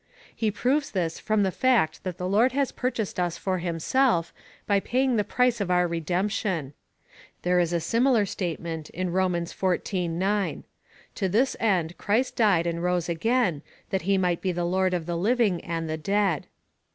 [0.35, 4.33] He proves this from the fact that the Lord has purchased us for himself,
[4.65, 6.73] by pay ing the price of our redemption.
[7.43, 9.33] There is a similar state ment in Rom.
[9.33, 10.09] xiv.
[10.09, 10.63] 9.
[11.13, 13.61] To this end Christ died and rose again,
[13.91, 16.47] that he might be Lord of the living and the dead.